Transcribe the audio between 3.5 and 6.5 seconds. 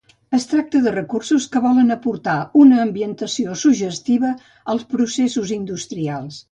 suggestiva als processos industrials.